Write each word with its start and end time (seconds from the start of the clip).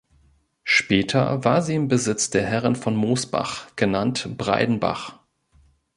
Später 0.63 1.43
war 1.45 1.61
sie 1.61 1.75
im 1.75 1.87
Besitz 1.87 2.31
der 2.31 2.43
Herren 2.43 2.75
von 2.75 2.95
Mosbach, 2.95 3.67
genannt 3.75 4.35
Breidenbach. 4.35 5.19